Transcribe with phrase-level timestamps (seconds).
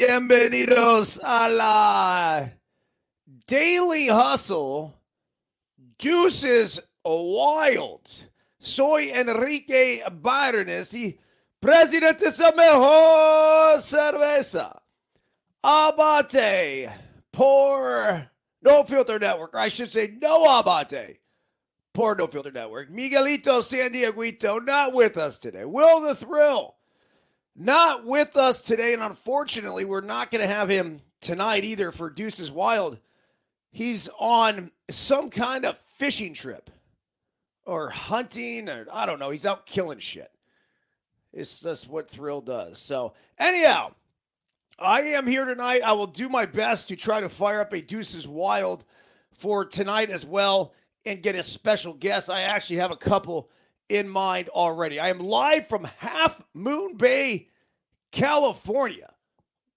[0.00, 2.48] Bienvenidos a la
[3.46, 4.94] Daily Hustle.
[5.98, 8.08] Deuces Wild.
[8.60, 11.18] Soy Enrique Byrones y
[11.60, 14.80] presidente de mejor cerveza.
[15.62, 16.90] Abate
[17.30, 18.30] por
[18.62, 19.54] No Filter Network.
[19.54, 21.18] I should say no abate
[21.92, 22.88] por No Filter Network.
[22.90, 25.66] Miguelito San Dieguito not with us today.
[25.66, 26.79] Will the Thrill
[27.56, 28.94] not with us today.
[28.94, 32.98] And unfortunately, we're not going to have him tonight either for Deuces Wild.
[33.70, 36.70] He's on some kind of fishing trip
[37.64, 39.30] or hunting, or I don't know.
[39.30, 40.30] He's out killing shit.
[41.32, 42.80] It's just what Thrill does.
[42.80, 43.92] So, anyhow,
[44.78, 45.82] I am here tonight.
[45.84, 48.84] I will do my best to try to fire up a Deuces Wild
[49.34, 50.72] for tonight as well
[51.06, 52.28] and get a special guest.
[52.28, 53.50] I actually have a couple
[53.90, 55.00] in mind already.
[55.00, 57.48] I am live from Half Moon Bay,
[58.12, 59.12] California,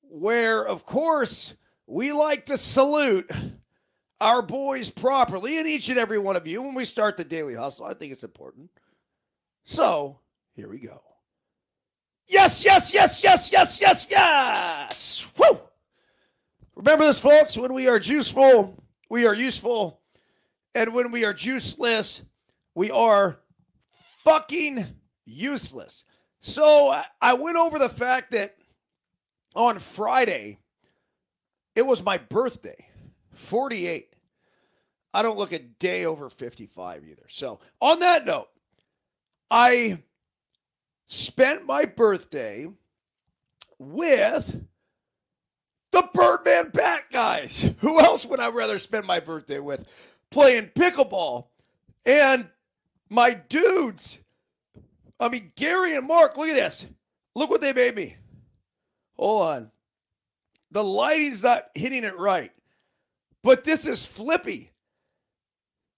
[0.02, 1.56] where, of course,
[1.88, 3.30] we like to salute
[4.22, 7.56] our boys properly and each and every one of you when we start the daily
[7.56, 7.86] hustle.
[7.86, 8.70] I think it's important.
[9.66, 10.20] So
[10.56, 11.02] here we go.
[12.28, 15.26] Yes, yes, yes, yes, yes, yes, yes.
[15.38, 15.60] Woo!
[16.76, 17.58] Remember this, folks.
[17.58, 18.76] When we are juiceful,
[19.10, 20.00] we are useful.
[20.76, 22.22] And when we are juiceless,
[22.76, 23.40] we are
[24.24, 24.88] fucking
[25.26, 26.04] useless.
[26.42, 28.56] So I went over the fact that
[29.56, 30.60] on Friday,
[31.76, 32.88] it was my birthday,
[33.34, 34.14] 48.
[35.14, 37.26] I don't look a day over 55 either.
[37.30, 38.50] So, on that note,
[39.50, 40.00] I
[41.08, 42.68] spent my birthday
[43.78, 44.66] with
[45.92, 47.70] the Birdman Bat guys.
[47.80, 49.88] Who else would I rather spend my birthday with?
[50.32, 51.46] Playing pickleball.
[52.06, 52.48] And
[53.14, 54.18] my dudes,
[55.20, 56.86] I mean, Gary and Mark, look at this.
[57.36, 58.18] Look what they made me.
[59.18, 59.72] Hold on.
[60.72, 62.52] The lighting's not hitting it right.
[63.44, 64.72] But this is flippy.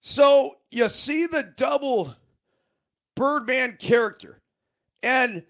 [0.02, 2.14] So you see the double
[3.14, 4.40] Birdman character.
[5.02, 5.42] And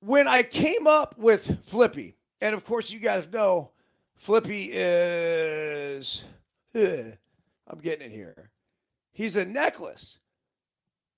[0.00, 3.70] when I came up with Flippy, and of course you guys know
[4.16, 6.24] Flippy is
[6.74, 7.12] eh,
[7.68, 8.50] I'm getting it here.
[9.12, 10.18] He's a necklace.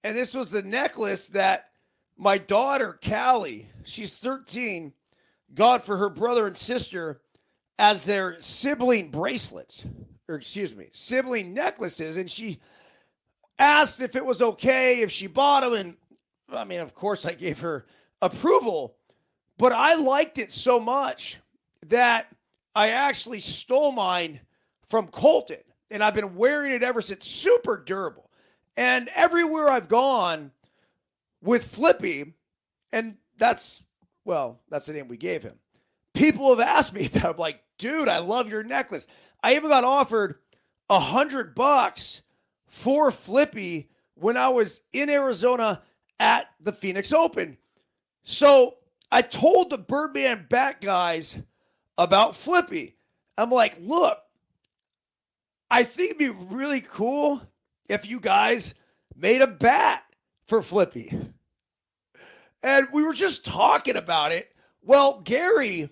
[0.04, 1.70] And this was the necklace that
[2.16, 4.92] my daughter, Callie, she's 13,
[5.54, 7.20] got for her brother and sister
[7.78, 9.84] as their sibling bracelets,
[10.28, 12.16] or excuse me, sibling necklaces.
[12.16, 12.60] And she
[13.59, 15.75] asked if it was okay if she bought them.
[15.75, 15.97] And
[16.53, 17.86] I mean, of course, I gave her
[18.20, 18.97] approval,
[19.59, 21.38] but I liked it so much
[21.86, 22.26] that
[22.75, 24.41] I actually stole mine
[24.88, 25.59] from Colton.
[25.91, 27.26] And I've been wearing it ever since.
[27.26, 28.28] Super durable.
[28.78, 30.53] And everywhere I've gone
[31.43, 32.34] with Flippy,
[32.93, 33.83] and that's,
[34.25, 35.56] well, that's the name we gave him.
[36.15, 39.05] People have asked me about, I'm like, dude, I love your necklace.
[39.43, 40.37] I even got offered
[40.89, 42.22] a hundred bucks
[42.69, 45.83] for Flippy when I was in Arizona
[46.21, 47.56] at the Phoenix Open.
[48.22, 48.77] So
[49.10, 51.37] I told the Birdman Bat guys
[51.99, 52.95] about Flippy.
[53.37, 54.19] I'm like, look,
[55.69, 57.43] I think it'd be really cool
[57.88, 58.75] if you guys
[59.16, 60.04] made a bat
[60.47, 61.16] for Flippy.
[62.62, 64.53] And we were just talking about it.
[64.82, 65.91] Well, Gary,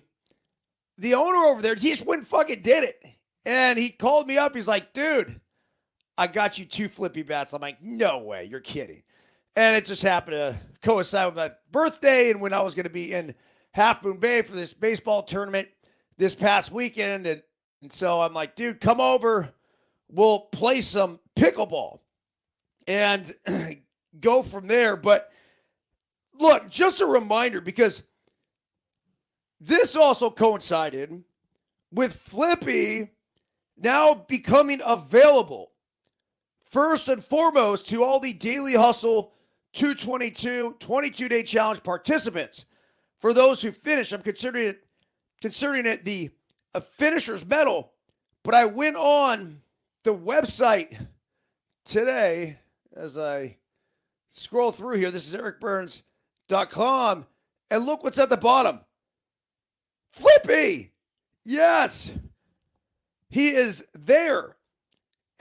[0.97, 3.01] the owner over there, he just went and fucking did it.
[3.45, 4.55] And he called me up.
[4.55, 5.39] He's like, dude,
[6.17, 7.53] I got you two Flippy bats.
[7.53, 9.03] I'm like, no way, you're kidding.
[9.55, 12.89] And it just happened to coincide with my birthday and when I was going to
[12.89, 13.33] be in
[13.71, 15.67] Half Moon Bay for this baseball tournament
[16.17, 17.25] this past weekend.
[17.25, 17.41] And,
[17.81, 19.53] and so I'm like, dude, come over.
[20.09, 21.99] We'll play some pickleball
[22.87, 23.33] and
[24.19, 24.95] go from there.
[24.95, 25.29] But
[26.39, 28.01] look, just a reminder because
[29.59, 31.23] this also coincided
[31.91, 33.09] with Flippy
[33.77, 35.71] now becoming available
[36.71, 39.33] first and foremost to all the Daily Hustle
[39.73, 42.65] 222 22 day challenge participants.
[43.19, 44.83] For those who finish, I'm considering it
[45.41, 46.31] considering it the
[46.73, 47.91] a finisher's medal.
[48.43, 49.61] But I went on
[50.07, 51.05] the website
[51.83, 52.57] today
[52.95, 53.57] as I
[54.29, 55.11] scroll through here.
[55.11, 57.25] This is ericbyrnes.com.
[57.69, 58.79] And look what's at the bottom
[60.13, 60.93] Flippy!
[61.43, 62.09] Yes!
[63.29, 64.55] He is there.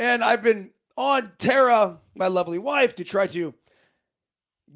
[0.00, 3.54] And I've been on Tara, my lovely wife, to try to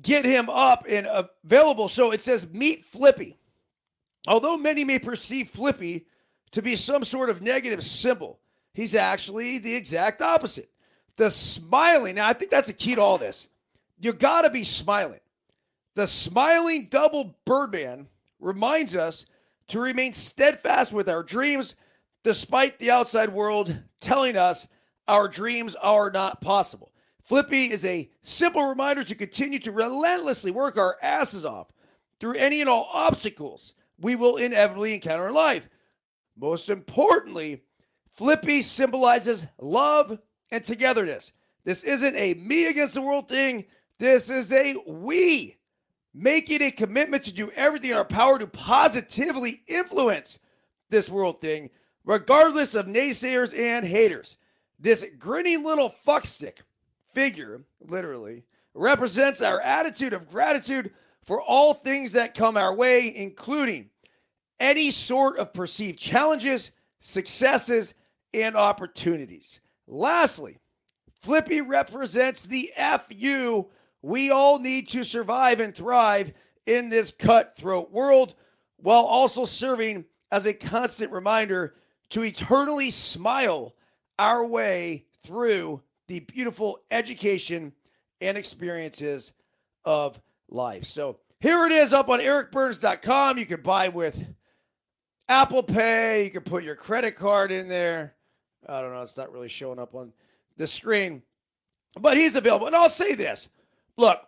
[0.02, 1.08] get him up and
[1.44, 1.88] available.
[1.88, 3.40] So it says meet Flippy.
[4.28, 6.06] Although many may perceive Flippy
[6.52, 8.38] to be some sort of negative symbol,
[8.74, 10.70] he's actually the exact opposite.
[11.16, 13.46] The smiling, now I think that's the key to all this.
[14.00, 15.20] You got to be smiling.
[15.94, 18.06] The smiling double Birdman
[18.38, 19.26] reminds us
[19.68, 21.74] to remain steadfast with our dreams
[22.22, 24.66] despite the outside world telling us
[25.08, 26.92] our dreams are not possible.
[27.24, 31.68] Flippy is a simple reminder to continue to relentlessly work our asses off
[32.18, 35.68] through any and all obstacles we will inevitably encounter in life.
[36.36, 37.62] Most importantly,
[38.16, 40.18] Flippy symbolizes love
[40.50, 41.32] and togetherness.
[41.64, 43.64] This isn't a me against the world thing.
[43.98, 45.56] This is a we
[46.12, 50.38] making a commitment to do everything in our power to positively influence
[50.88, 51.70] this world thing,
[52.04, 54.36] regardless of naysayers and haters.
[54.78, 56.58] This grinning little fuckstick
[57.14, 60.92] figure, literally, represents our attitude of gratitude
[61.22, 63.90] for all things that come our way, including
[64.58, 66.70] any sort of perceived challenges,
[67.00, 67.94] successes,
[68.34, 69.60] and opportunities.
[69.86, 70.58] Lastly,
[71.22, 73.66] Flippy represents the FU
[74.02, 76.32] we all need to survive and thrive
[76.66, 78.34] in this cutthroat world
[78.76, 81.74] while also serving as a constant reminder
[82.10, 83.74] to eternally smile
[84.18, 87.72] our way through the beautiful education
[88.20, 89.32] and experiences
[89.84, 90.84] of life.
[90.84, 93.38] So here it is up on ericbyrnes.com.
[93.38, 94.18] You can buy with
[95.28, 96.24] Apple Pay.
[96.24, 98.14] You can put your credit card in there.
[98.68, 99.02] I don't know.
[99.02, 100.12] It's not really showing up on
[100.56, 101.22] the screen,
[101.98, 102.66] but he's available.
[102.66, 103.48] And I'll say this
[103.96, 104.20] look,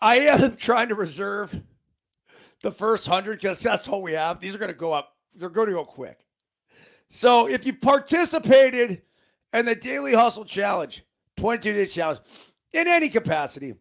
[0.00, 1.54] I am trying to reserve
[2.62, 4.40] the first hundred because that's all we have.
[4.40, 6.18] These are going to go up, they're going to go quick.
[7.10, 9.02] So if you participated
[9.52, 11.04] in the Daily Hustle Challenge,
[11.36, 12.20] 22 day challenge,
[12.72, 13.74] in any capacity,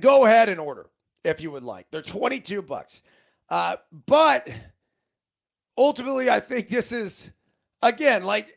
[0.00, 0.86] go ahead and order
[1.24, 1.86] if you would like.
[1.90, 3.02] They're 22 bucks.
[3.48, 3.76] Uh,
[4.06, 4.48] but
[5.76, 7.28] ultimately, I think this is,
[7.82, 8.48] again, like,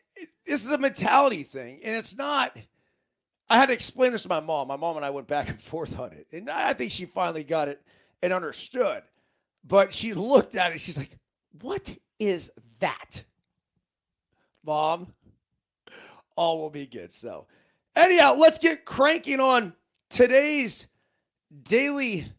[0.45, 1.81] this is a mentality thing.
[1.83, 2.55] And it's not,
[3.49, 4.67] I had to explain this to my mom.
[4.67, 6.27] My mom and I went back and forth on it.
[6.31, 7.81] And I think she finally got it
[8.21, 9.03] and understood.
[9.65, 10.79] But she looked at it.
[10.79, 11.17] She's like,
[11.61, 13.23] What is that?
[14.65, 15.07] Mom,
[16.35, 17.13] all will be good.
[17.13, 17.47] So,
[17.95, 19.73] anyhow, let's get cranking on
[20.09, 20.87] today's
[21.63, 22.31] daily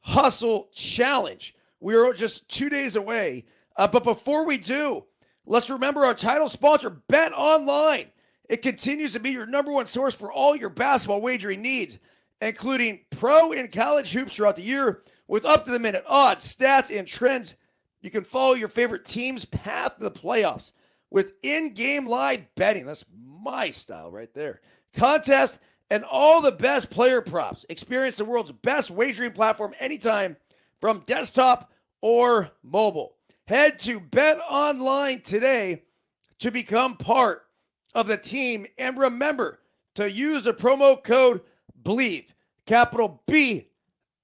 [0.00, 1.54] hustle challenge.
[1.80, 3.44] We are just two days away.
[3.76, 5.04] Uh, but before we do,
[5.46, 8.06] let's remember our title sponsor, Bet Online.
[8.48, 11.98] It continues to be your number one source for all your basketball wagering needs,
[12.40, 16.96] including pro and college hoops throughout the year with up to the minute odds, stats,
[16.96, 17.54] and trends.
[18.02, 20.72] You can follow your favorite team's path to the playoffs
[21.10, 22.84] with in game live betting.
[22.84, 24.60] That's my style right there.
[24.92, 25.58] Contests
[25.90, 27.64] and all the best player props.
[27.68, 30.36] Experience the world's best wagering platform anytime
[30.80, 31.70] from desktop
[32.02, 33.13] or mobile.
[33.46, 35.82] Head to Bet Online today
[36.38, 37.42] to become part
[37.94, 38.66] of the team.
[38.78, 39.60] And remember
[39.96, 41.42] to use the promo code
[41.82, 42.24] BLEAV,
[42.64, 43.68] capital B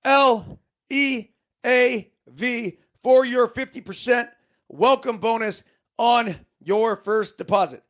[0.05, 0.59] L
[0.89, 1.27] E
[1.67, 4.29] A V, for your 50%
[4.69, 5.65] welcome bonus
[5.99, 7.83] on your first deposit.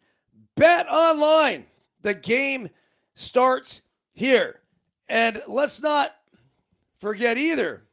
[0.57, 1.67] Bet online.
[2.03, 2.71] The game
[3.15, 3.83] starts
[4.15, 4.61] here.
[5.09, 6.13] And let's not
[6.99, 7.85] forget either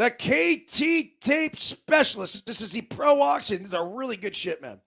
[0.00, 2.46] the KT tape specialist.
[2.46, 3.58] This is the pro auction.
[3.58, 4.80] This is a really good shit, man.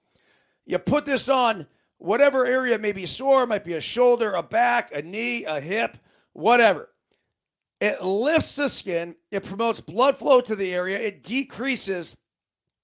[0.65, 1.67] You put this on
[1.99, 5.99] whatever area may be sore, might be a shoulder, a back, a knee, a hip,
[6.31, 6.89] whatever.
[7.79, 12.15] It lifts the skin, it promotes blood flow to the area, it decreases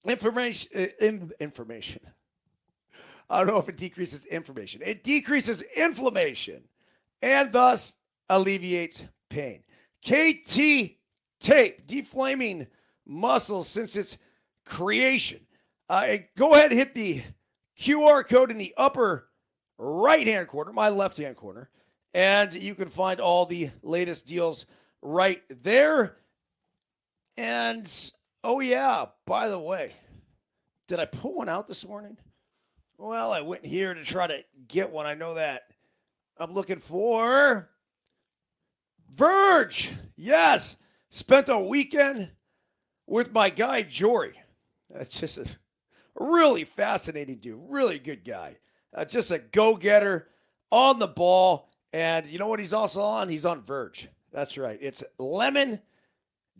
[0.04, 2.00] information uh, information.
[3.28, 4.82] I don't know if it decreases information.
[4.84, 6.62] It decreases inflammation
[7.22, 7.96] and thus
[8.28, 9.64] alleviates pain.
[10.06, 10.99] KT
[11.40, 12.66] tape, deflaming
[13.06, 14.18] muscles since its
[14.64, 15.40] creation.
[15.88, 17.22] Uh, go ahead and hit the
[17.78, 19.28] QR code in the upper
[19.78, 21.68] right hand corner, my left hand corner,
[22.14, 24.66] and you can find all the latest deals
[25.02, 26.16] right there.
[27.36, 27.90] And
[28.44, 29.92] oh, yeah, by the way,
[30.86, 32.16] did I put one out this morning?
[32.98, 35.06] Well, I went here to try to get one.
[35.06, 35.62] I know that.
[36.36, 37.70] I'm looking for
[39.14, 39.90] Verge.
[40.16, 40.76] Yes.
[41.10, 42.30] Spent a weekend
[43.06, 44.34] with my guy, Jory.
[44.88, 45.46] That's just a
[46.20, 47.60] Really fascinating dude.
[47.68, 48.56] Really good guy.
[48.92, 50.28] Uh, just a go getter
[50.70, 51.70] on the ball.
[51.92, 53.28] And you know what he's also on?
[53.28, 54.08] He's on Verge.
[54.32, 54.78] That's right.
[54.80, 55.80] It's lemon,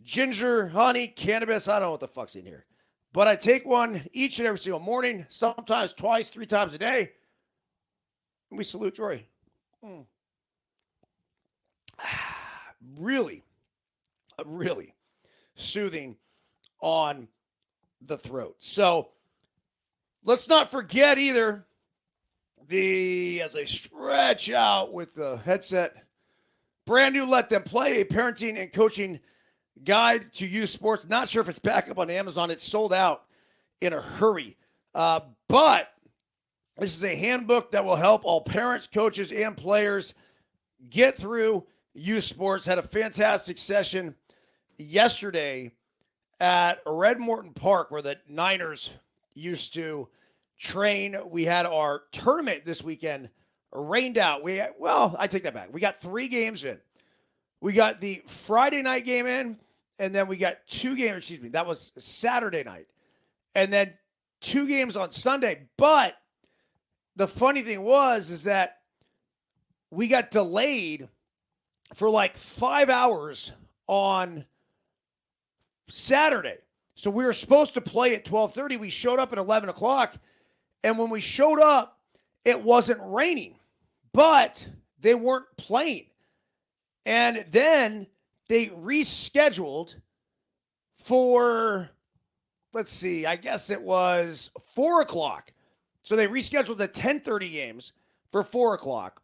[0.03, 1.67] ginger, honey, cannabis.
[1.67, 2.65] I don't know what the fuck's in here.
[3.13, 7.11] But I take one each and every single morning, sometimes twice, three times a day.
[8.49, 9.27] And we salute Jory.
[9.85, 10.05] Mm.
[12.97, 13.43] really,
[14.45, 14.95] really
[15.55, 16.17] soothing
[16.81, 17.27] on
[18.01, 18.55] the throat.
[18.59, 19.09] So,
[20.23, 21.65] Let's not forget either
[22.67, 25.95] the as they stretch out with the headset.
[26.85, 29.19] Brand new Let Them Play, a parenting and coaching
[29.83, 31.07] guide to youth sports.
[31.07, 32.51] Not sure if it's back up on Amazon.
[32.51, 33.23] It's sold out
[33.81, 34.57] in a hurry.
[34.93, 35.87] Uh, but
[36.77, 40.13] this is a handbook that will help all parents, coaches, and players
[40.87, 42.65] get through youth sports.
[42.65, 44.13] Had a fantastic session
[44.81, 45.71] yesterday
[46.39, 48.89] at Red Morton Park where the Niners
[49.33, 50.07] used to
[50.59, 51.17] train.
[51.29, 53.29] We had our tournament this weekend
[53.71, 54.43] rained out.
[54.43, 55.73] We well, I take that back.
[55.73, 56.77] We got three games in.
[57.61, 59.57] We got the Friday night game in,
[59.99, 61.17] and then we got two games.
[61.19, 62.87] Excuse me, that was Saturday night,
[63.55, 63.93] and then
[64.41, 65.67] two games on Sunday.
[65.77, 66.15] But
[67.15, 68.77] the funny thing was is that
[69.91, 71.07] we got delayed
[71.95, 73.51] for like five hours
[73.87, 74.45] on
[75.91, 76.57] Saturday.
[76.95, 78.77] So we were supposed to play at 12:30.
[78.77, 80.15] We showed up at 11 o'clock.
[80.83, 81.99] And when we showed up,
[82.43, 83.55] it wasn't raining,
[84.13, 84.65] but
[84.99, 86.07] they weren't playing.
[87.05, 88.07] And then
[88.47, 89.95] they rescheduled
[90.97, 91.89] for,
[92.73, 95.51] let's see, I guess it was four o'clock.
[96.03, 97.93] So they rescheduled the 1030 games
[98.31, 99.21] for four o'clock.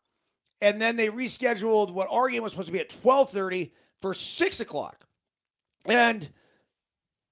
[0.61, 3.71] And then they rescheduled what our game was supposed to be at 1230
[4.01, 5.05] for six o'clock.
[5.85, 6.27] And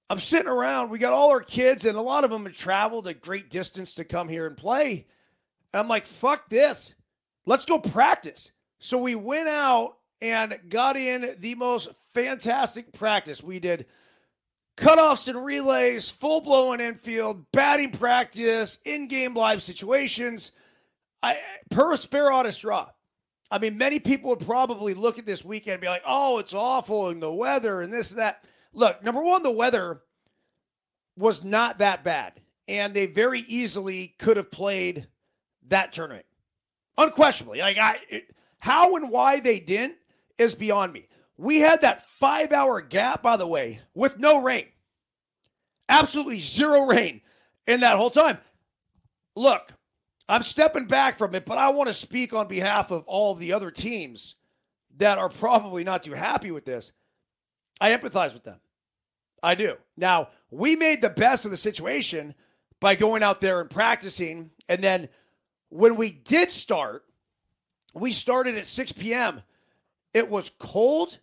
[0.08, 0.90] I'm sitting around.
[0.90, 3.94] We got all our kids, and a lot of them have traveled a great distance
[3.94, 5.06] to come here and play.
[5.72, 6.94] And I'm like, fuck this.
[7.44, 8.50] Let's go practice.
[8.78, 13.42] So we went out and got in the most fantastic practice.
[13.42, 13.86] We did
[14.76, 20.52] cutoffs and relays, full blown infield, batting practice, in game live situations.
[21.22, 21.38] I
[21.70, 22.46] per spare on.
[23.50, 26.54] I mean, many people would probably look at this weekend and be like, oh, it's
[26.54, 28.44] awful and the weather and this and that.
[28.76, 30.02] Look, number one, the weather
[31.16, 32.34] was not that bad.
[32.68, 35.08] And they very easily could have played
[35.68, 36.26] that tournament.
[36.98, 37.60] Unquestionably.
[37.60, 37.98] Like I
[38.58, 39.96] how and why they didn't
[40.38, 41.08] is beyond me.
[41.38, 44.66] We had that five hour gap, by the way, with no rain.
[45.88, 47.20] Absolutely zero rain
[47.66, 48.38] in that whole time.
[49.36, 49.72] Look,
[50.28, 53.38] I'm stepping back from it, but I want to speak on behalf of all of
[53.38, 54.34] the other teams
[54.96, 56.92] that are probably not too happy with this.
[57.80, 58.58] I empathize with them.
[59.42, 59.76] I do.
[59.96, 62.34] Now, we made the best of the situation
[62.80, 64.50] by going out there and practicing.
[64.68, 65.08] And then
[65.68, 67.04] when we did start,
[67.94, 69.42] we started at 6 p.m.
[70.12, 71.18] It was cold,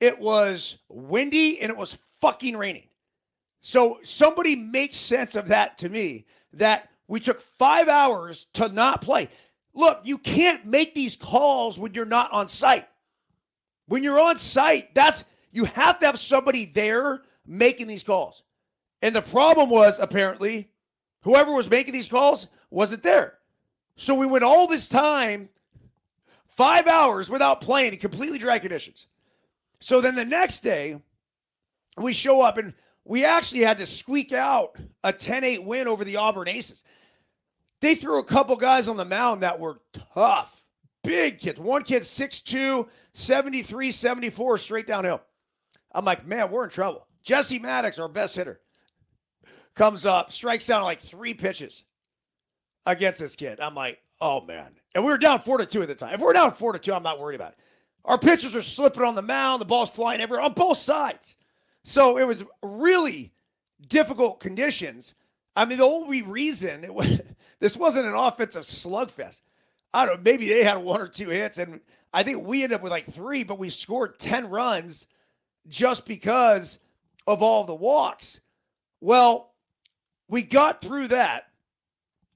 [0.00, 2.88] it was windy, and it was fucking raining.
[3.62, 9.02] So somebody make sense of that to me that we took five hours to not
[9.02, 9.28] play.
[9.72, 12.86] Look, you can't make these calls when you're not on site.
[13.86, 18.42] When you're on site, that's you have to have somebody there making these calls.
[19.02, 20.70] And the problem was apparently
[21.22, 23.34] whoever was making these calls wasn't there.
[23.96, 25.48] So we went all this time,
[26.56, 29.06] five hours without playing in completely dry conditions.
[29.80, 31.00] So then the next day,
[31.98, 32.74] we show up and
[33.04, 36.82] we actually had to squeak out a 10 8 win over the Auburn Aces.
[37.80, 39.80] They threw a couple guys on the mound that were
[40.14, 40.64] tough,
[41.02, 41.60] big kids.
[41.60, 45.20] One kid, 6'2, 73, 74, straight downhill.
[45.92, 47.06] I'm like, man, we're in trouble.
[47.24, 48.60] Jesse Maddox, our best hitter,
[49.74, 51.82] comes up, strikes down like three pitches
[52.86, 53.58] against this kid.
[53.60, 54.72] I'm like, oh man.
[54.94, 56.14] And we were down four to two at the time.
[56.14, 57.58] If we're down four to two, I'm not worried about it.
[58.04, 61.34] Our pitchers are slipping on the mound, the ball's flying everywhere on both sides.
[61.82, 63.32] So it was really
[63.88, 65.14] difficult conditions.
[65.56, 67.20] I mean, the only reason it was,
[67.60, 69.40] this wasn't an offensive slugfest.
[69.94, 71.80] I don't know, maybe they had one or two hits, and
[72.12, 75.06] I think we ended up with like three, but we scored 10 runs
[75.68, 76.78] just because
[77.26, 78.40] of all the walks.
[79.00, 79.52] Well,
[80.28, 81.44] we got through that.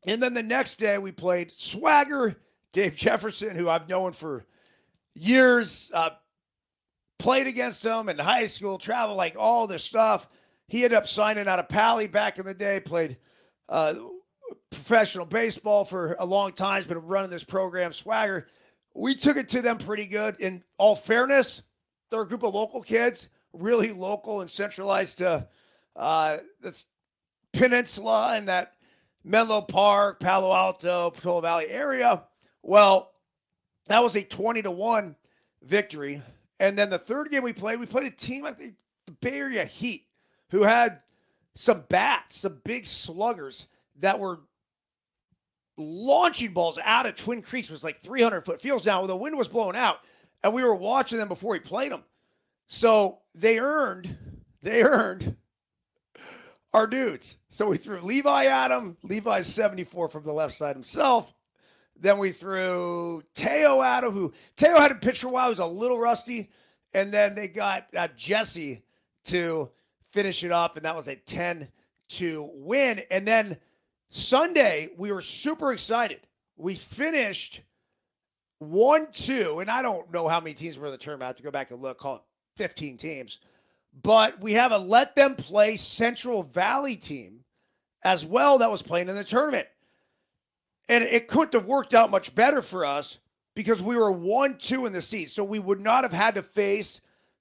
[0.07, 2.37] And then the next day we played Swagger,
[2.73, 4.47] Dave Jefferson, who I've known for
[5.15, 6.11] years, uh,
[7.19, 10.29] played against him in high school, travel, like all this stuff.
[10.69, 13.17] He ended up signing out of Paly back in the day, played
[13.69, 13.95] uh,
[14.71, 18.47] professional baseball for a long time, has been running this program, Swagger.
[18.95, 20.37] We took it to them pretty good.
[20.39, 21.63] In all fairness,
[22.11, 25.47] they're a group of local kids, really local and centralized to
[25.97, 26.83] uh, the
[27.53, 28.75] peninsula and that
[29.25, 32.23] Menlo Park, Palo Alto, Portola Valley area.
[32.63, 33.13] Well,
[33.87, 35.17] that was a 20 to 1
[35.63, 36.23] victory.
[36.61, 38.75] And then the third game we played, we played a team, I think,
[39.07, 40.07] the Bay Area Heat,
[40.51, 41.01] who had
[41.55, 43.67] some bats, some big sluggers
[44.01, 44.41] that were
[45.77, 47.71] launching balls out of Twin Creeks.
[47.71, 49.07] Was like 300 foot fields now.
[49.07, 49.99] The wind was blowing out,
[50.43, 52.03] and we were watching them before he played them.
[52.69, 54.17] So they earned,
[54.63, 55.37] they earned
[56.73, 57.37] our dudes.
[57.51, 58.97] So we threw Levi at him.
[59.03, 61.33] Levi's 74 from the left side himself.
[61.99, 65.47] Then we threw Teo at him, who Teo hadn't pitch for a while.
[65.47, 66.51] He was a little rusty.
[66.95, 68.83] And then they got uh, Jesse
[69.25, 69.71] to
[70.13, 71.69] finish it up, and that was a 10
[72.09, 73.03] to win.
[73.11, 73.57] And then
[74.11, 76.21] Sunday, we were super excited.
[76.57, 77.63] We finished
[78.59, 81.25] 1 2, and I don't know how many teams were in the tournament.
[81.25, 82.23] I have to go back and look, call it
[82.59, 83.39] 15 teams.
[84.03, 87.41] But we have a let them play Central Valley team
[88.03, 89.67] as well that was playing in the tournament.
[90.89, 93.19] And it couldn't have worked out much better for us
[93.55, 95.31] because we were 1 2 in the seat.
[95.31, 97.01] So we would not have had to face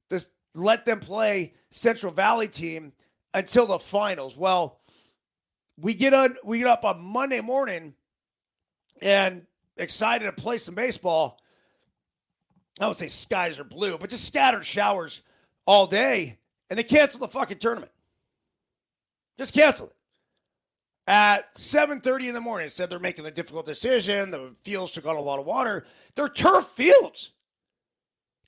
[0.09, 2.93] this let them play Central Valley team
[3.33, 4.36] until the finals.
[4.36, 4.79] Well,
[5.77, 7.93] we get on we get up on Monday morning
[9.01, 9.45] and
[9.77, 11.39] excited to play some baseball.
[12.79, 15.22] I would say skies are blue, but just scattered showers
[15.65, 16.38] all day,
[16.69, 17.91] and they canceled the fucking tournament.
[19.38, 19.96] Just canceled it.
[21.10, 24.29] At 7:30 in the morning, said they're making a difficult decision.
[24.29, 25.86] The fields took on a lot of water.
[26.15, 27.31] They're turf fields.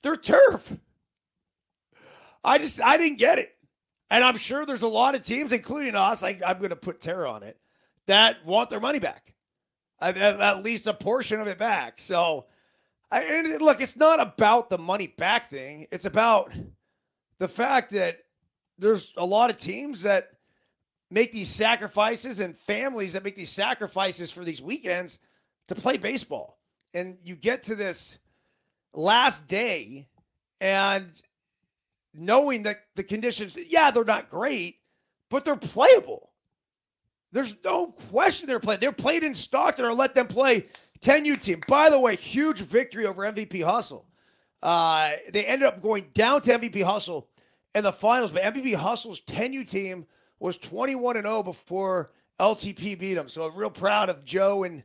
[0.02, 0.72] They're turf.
[2.44, 3.56] I just I didn't get it.
[4.10, 7.00] And I'm sure there's a lot of teams, including us, I, am going to put
[7.00, 7.56] Tara on it,
[8.06, 9.34] that want their money back,
[10.00, 12.00] at, least a portion of it back.
[12.00, 12.46] So,
[13.10, 15.86] I, look, it's not about the money back thing.
[15.90, 16.52] It's about
[17.38, 18.18] the fact that
[18.78, 20.30] there's a lot of teams that
[21.10, 25.18] make these sacrifices and families that make these sacrifices for these weekends
[25.68, 26.58] to play baseball.
[26.94, 28.18] And you get to this
[28.94, 30.08] last day
[30.60, 31.10] and
[32.14, 34.76] knowing that the conditions, yeah, they're not great,
[35.30, 36.30] but they're playable.
[37.32, 38.80] There's no question they're playing.
[38.80, 40.66] They're played in Stockton or let them play
[41.02, 41.62] 10U team.
[41.66, 44.06] By the way, huge victory over MVP Hustle.
[44.62, 47.28] Uh, they ended up going down to MVP Hustle
[47.74, 50.06] in the finals, but MVP Hustle's 10U team
[50.38, 53.28] was 21 and 0 before LTP beat them.
[53.28, 54.82] So I'm real proud of Joe and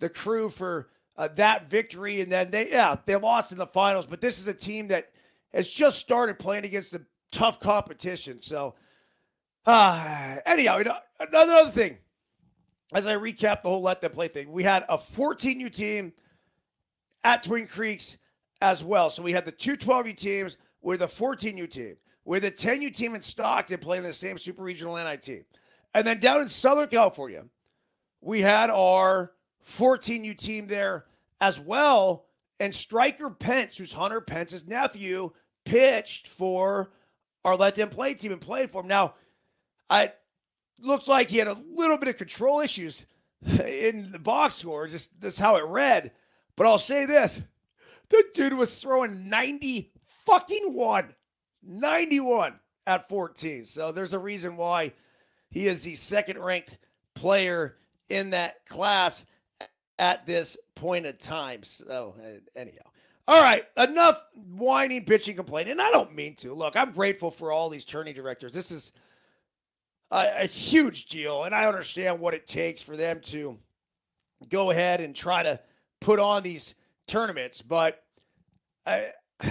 [0.00, 2.20] the crew for uh, that victory.
[2.20, 5.10] And then they, yeah, they lost in the finals, but this is a team that
[5.52, 8.40] has just started playing against the tough competition.
[8.40, 8.74] So,
[9.66, 10.82] uh, anyhow,
[11.20, 11.98] another thing,
[12.92, 16.12] as I recap the whole let them play thing, we had a 14U team
[17.24, 18.16] at Twin Creeks
[18.60, 19.10] as well.
[19.10, 23.14] So we had the two 12U teams with a 14U team, with a 10U team
[23.14, 25.44] in Stockton playing the same super regional NI team.
[25.94, 27.44] And then down in Southern California,
[28.20, 29.32] we had our
[29.78, 31.06] 14U team there
[31.40, 32.26] as well.
[32.60, 35.30] And Striker Pence, who's Hunter Pence's nephew,
[35.64, 36.92] pitched for
[37.44, 38.88] our let them play team and played for him.
[38.88, 39.14] Now,
[39.90, 40.12] I
[40.80, 43.04] looks like he had a little bit of control issues
[43.46, 44.88] in the box score.
[44.88, 46.12] Just that's how it read.
[46.56, 47.40] But I'll say this:
[48.08, 49.92] the dude was throwing 90
[50.26, 51.14] fucking one,
[51.62, 53.64] 91 at 14.
[53.64, 54.92] So there's a reason why
[55.50, 56.78] he is the second ranked
[57.14, 57.76] player
[58.08, 59.24] in that class
[59.98, 61.62] at this point in time.
[61.62, 62.82] So uh, anyhow,
[63.26, 65.72] all right, enough whining, bitching, complaining.
[65.72, 66.54] And I don't mean to.
[66.54, 68.52] Look, I'm grateful for all these tourney directors.
[68.52, 68.92] This is
[70.14, 73.58] a, a, huge deal, and I understand what it takes for them to
[74.48, 75.58] go ahead and try to
[76.00, 76.74] put on these
[77.08, 77.62] tournaments.
[77.62, 78.00] But
[78.86, 79.08] I,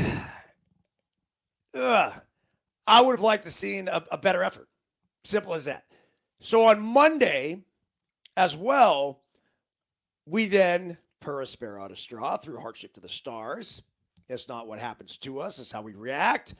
[1.75, 2.11] uh,
[2.87, 4.69] I would have liked to seen a, a better effort.
[5.25, 5.83] Simple as that.
[6.41, 7.63] So on Monday,
[8.37, 9.21] as well,
[10.25, 13.81] we then per aspera ad astra through hardship to the stars.
[14.29, 16.55] It's not what happens to us, it's how we react.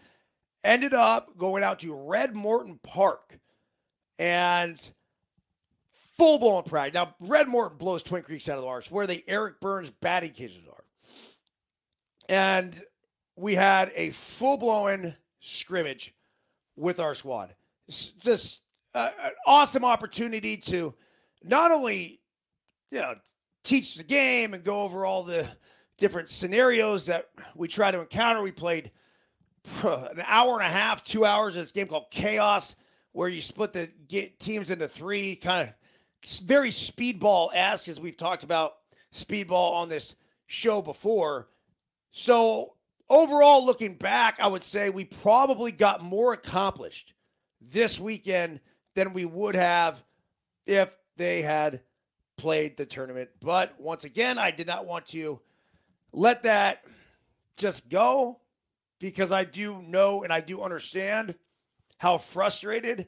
[0.65, 3.37] Ended up going out to Red Morton Park
[4.19, 4.79] and
[6.17, 6.93] full blown pride.
[6.93, 10.31] Now, Red Morton blows Twin Creeks out of the arse where the Eric Byrnes batting
[10.31, 10.83] cages are.
[12.29, 12.79] And
[13.35, 16.13] we had a full blown scrimmage
[16.75, 17.53] with our squad.
[17.87, 18.61] It's just
[18.95, 20.93] uh, an awesome opportunity to
[21.43, 22.21] not only
[22.91, 23.15] you know
[23.63, 25.47] teach the game and go over all the
[25.97, 28.41] different scenarios that we try to encounter.
[28.41, 28.91] We played
[29.83, 32.75] an hour and a half, two hours in this game called Chaos,
[33.13, 38.17] where you split the get teams into three, kind of very speedball esque, as we've
[38.17, 38.73] talked about
[39.13, 40.15] speedball on this
[40.47, 41.47] show before.
[42.11, 42.73] So,
[43.09, 47.13] overall, looking back, I would say we probably got more accomplished
[47.61, 48.59] this weekend
[48.95, 50.03] than we would have
[50.65, 51.81] if they had
[52.37, 53.29] played the tournament.
[53.41, 55.39] But once again, I did not want to
[56.11, 56.83] let that
[57.57, 58.39] just go
[58.99, 61.35] because I do know and I do understand
[62.03, 63.07] how frustrated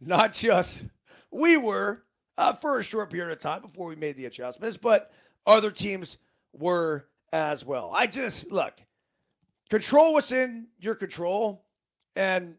[0.00, 0.84] not just
[1.32, 2.00] we were
[2.38, 5.10] uh, for a short period of time before we made the adjustments, but
[5.48, 6.16] other teams
[6.52, 7.90] were as well.
[7.92, 8.74] I just look,
[9.68, 11.64] control what's in your control.
[12.14, 12.54] And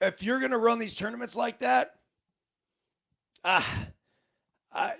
[0.00, 1.96] if you're going to run these tournaments like that,
[3.44, 3.86] ah,
[4.72, 4.92] I,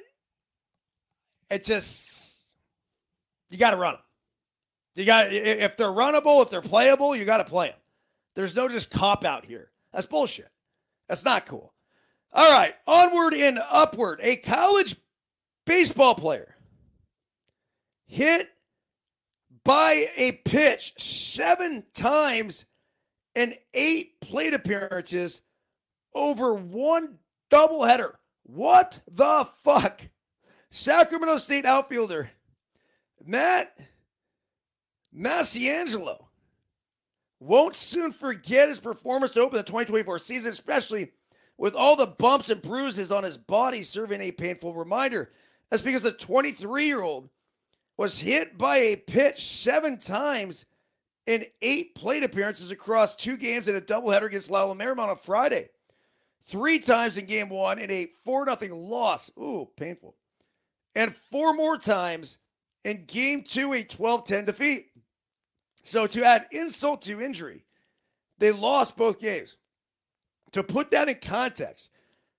[1.49, 2.41] it just
[3.51, 4.03] you got to run them.
[4.97, 7.77] You got if they're runnable, if they're playable, you got to play them.
[8.35, 9.71] There's no just cop out here.
[9.93, 10.51] That's bullshit.
[11.09, 11.75] That's not cool.
[12.33, 14.21] All right, onward and upward.
[14.23, 14.97] A college
[15.67, 16.55] baseball player
[18.07, 18.49] hit
[19.65, 22.65] by a pitch seven times
[23.35, 25.41] in eight plate appearances
[26.15, 27.19] over one
[27.51, 28.13] doubleheader.
[28.45, 30.01] What the fuck?
[30.71, 32.31] Sacramento State outfielder
[33.25, 33.77] Matt
[35.15, 36.25] Masciangelo
[37.43, 41.11] won't soon forget his performance to open the 2024 season, especially
[41.59, 45.33] with all the bumps and bruises on his body serving a painful reminder.
[45.71, 47.29] That's because the 23 year old
[47.97, 50.65] was hit by a pitch seven times
[51.27, 55.69] in eight plate appearances across two games in a doubleheader against Loyola Marymount on Friday.
[56.45, 59.31] Three times in game one in a 4 0 loss.
[59.39, 60.17] Ooh, painful.
[60.95, 62.39] And four more times
[62.85, 64.92] in game two, a 12 10 defeat.
[65.83, 67.65] So to add insult to injury,
[68.39, 69.57] they lost both games.
[70.53, 71.91] To put that in context,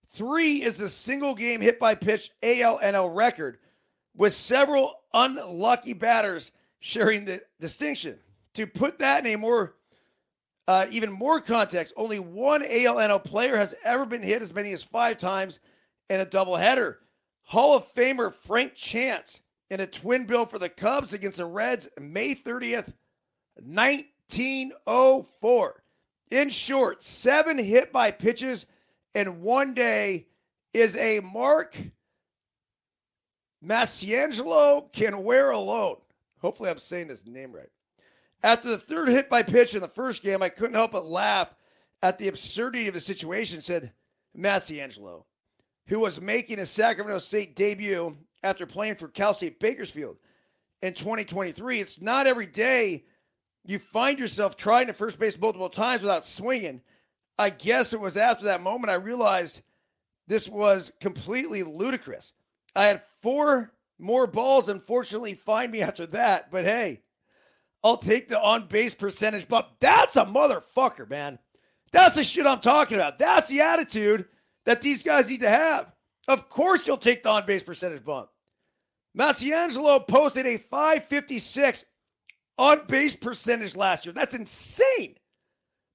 [0.08, 3.58] three is the single game hit by pitch ALNL record,
[4.15, 8.19] with several unlucky batters sharing the distinction.
[8.56, 9.75] To put that in a more
[10.67, 14.84] uh, even more context, only one ALNL player has ever been hit as many as
[14.84, 15.60] five times
[16.10, 16.95] in a doubleheader.
[17.43, 21.89] Hall of Famer Frank Chance in a twin bill for the Cubs against the Reds
[21.99, 22.93] May 30th,
[23.55, 25.83] 1904.
[26.31, 28.65] In short, seven hit by pitches
[29.13, 30.27] in one day
[30.73, 31.77] is a mark
[33.63, 35.97] Masciangelo can wear alone.
[36.41, 37.69] Hopefully, I'm saying his name right.
[38.43, 41.55] After the third hit by pitch in the first game, I couldn't help but laugh
[42.01, 43.93] at the absurdity of the situation, said
[44.37, 45.23] Masciangelo,
[45.87, 50.17] who was making his Sacramento State debut after playing for Cal State Bakersfield
[50.81, 51.79] in 2023.
[51.79, 53.05] It's not every day
[53.65, 56.82] you find yourself trying to first base multiple times without swinging.
[57.38, 59.62] I guess it was after that moment I realized
[60.28, 62.34] this was completely ludicrous.
[62.76, 66.52] I had four more balls, unfortunately, find me after that.
[66.52, 67.02] But hey,
[67.84, 69.67] I'll take the on base percentage bump.
[69.80, 71.39] That's a motherfucker, man.
[71.91, 73.19] That's the shit I'm talking about.
[73.19, 74.26] That's the attitude
[74.65, 75.91] that these guys need to have.
[76.28, 78.30] Of course, you'll take the on base percentage bump.
[79.17, 81.86] Masciangelo posted a 556
[82.57, 84.13] on base percentage last year.
[84.13, 85.15] That's insane.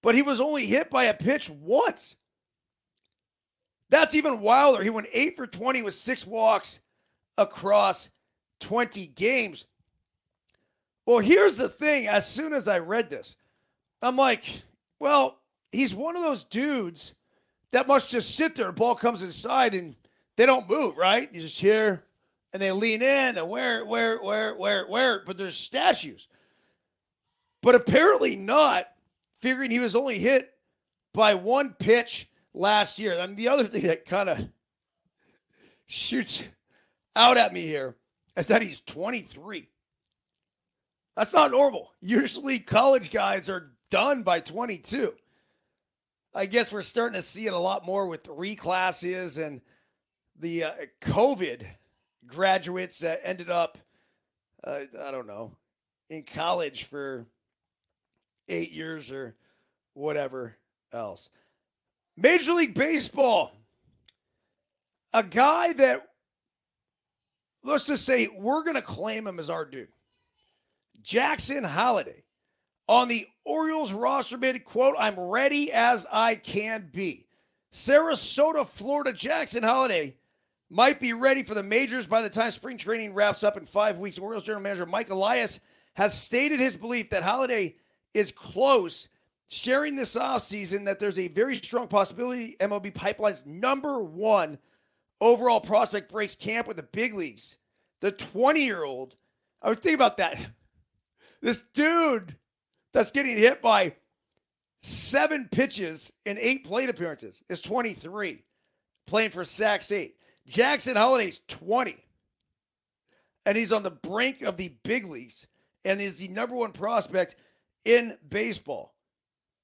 [0.02, 2.16] But he was only hit by a pitch once.
[3.90, 4.82] That's even wilder.
[4.82, 6.80] He went 8 for 20 with six walks
[7.36, 8.10] across
[8.60, 9.64] 20 games.
[11.06, 12.06] Well, here's the thing.
[12.06, 13.34] As soon as I read this,
[14.02, 14.44] I'm like,
[15.00, 15.38] well,
[15.72, 17.14] he's one of those dudes
[17.72, 18.72] that must just sit there.
[18.72, 19.94] Ball comes inside and
[20.36, 21.32] they don't move, right?
[21.32, 22.04] You just hear
[22.52, 25.22] and they lean in and where, where, where, where, where.
[25.24, 26.28] But there's statues.
[27.62, 28.86] But apparently not,
[29.40, 30.50] figuring he was only hit
[31.12, 33.18] by one pitch last year.
[33.18, 34.38] And the other thing that kind of
[35.86, 36.42] shoots
[37.16, 37.96] out at me here
[38.36, 39.68] is that he's 23.
[41.16, 41.92] That's not normal.
[42.00, 45.12] Usually college guys are done by 22.
[46.34, 49.60] I guess we're starting to see it a lot more with reclasses and
[50.38, 51.66] the uh, COVID
[52.26, 53.78] graduates that ended up,
[54.62, 55.56] uh, I don't know,
[56.10, 57.26] in college for
[58.48, 59.34] eight years or
[59.94, 60.56] whatever
[60.92, 61.30] else.
[62.16, 63.52] Major League Baseball,
[65.12, 66.08] a guy that,
[67.62, 69.88] let's just say, we're going to claim him as our dude.
[71.02, 72.24] Jackson Holliday
[72.88, 77.26] on the Orioles roster made quote, I'm ready as I can be.
[77.72, 80.16] Sarasota, Florida, Jackson Holliday
[80.70, 83.98] might be ready for the majors by the time spring training wraps up in five
[83.98, 84.18] weeks.
[84.18, 85.60] Orioles general manager Mike Elias
[85.94, 87.76] has stated his belief that Holliday
[88.18, 89.08] is close,
[89.48, 94.58] sharing this offseason that there's a very strong possibility MLB Pipeline's number one
[95.20, 97.56] overall prospect breaks camp with the big leagues.
[98.00, 99.14] The 20 year old,
[99.62, 100.38] I would think about that.
[101.40, 102.34] This dude
[102.92, 103.94] that's getting hit by
[104.82, 108.42] seven pitches in eight plate appearances is 23,
[109.06, 110.16] playing for Sac State.
[110.48, 111.96] Jackson Holliday's 20,
[113.46, 115.46] and he's on the brink of the big leagues
[115.84, 117.36] and is the number one prospect
[117.84, 118.94] in baseball,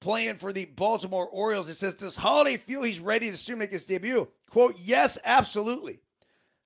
[0.01, 1.69] playing for the Baltimore Orioles.
[1.69, 4.27] It says, Does Holliday feel he's ready to soon make his debut?
[4.49, 5.99] Quote, Yes, absolutely.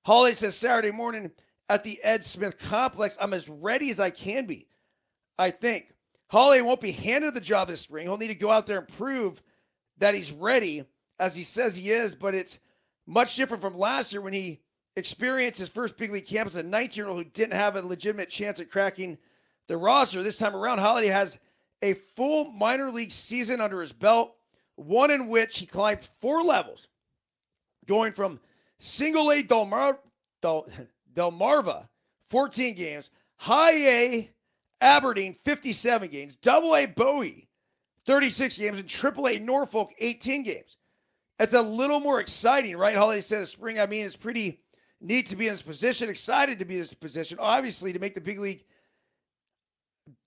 [0.04, 1.30] Holliday says Saturday morning
[1.68, 4.66] at the Ed Smith complex, I'm as ready as I can be.
[5.38, 5.94] I think.
[6.28, 8.06] Holly won't be handed the job this spring.
[8.06, 9.42] He'll need to go out there and prove
[9.98, 10.84] that he's ready,
[11.18, 12.58] as he says he is, but it's
[13.06, 14.60] much different from last year when he
[14.96, 17.82] experienced his first big league camp as a 19 year old who didn't have a
[17.82, 19.18] legitimate chance at cracking
[19.70, 20.22] the roster.
[20.22, 21.38] This time around, Holliday has
[21.80, 24.34] a full minor league season under his belt,
[24.74, 26.88] one in which he climbed four levels,
[27.86, 28.40] going from
[28.80, 30.00] single A Delmar-
[30.42, 30.66] Del-
[31.14, 31.86] Delmarva,
[32.30, 34.30] 14 games, high A
[34.80, 37.46] Aberdeen, 57 games, double A Bowie,
[38.06, 40.76] 36 games, and triple A Norfolk, 18 games.
[41.38, 42.96] It's a little more exciting, right?
[42.96, 43.78] Holliday said spring.
[43.78, 44.60] I mean, it's pretty
[45.00, 47.38] neat to be in this position, excited to be in this position.
[47.40, 48.64] Obviously, to make the big league,